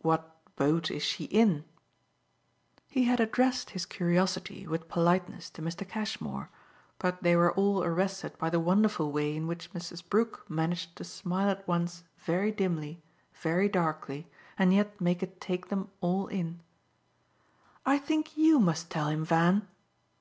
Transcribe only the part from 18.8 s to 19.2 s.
tell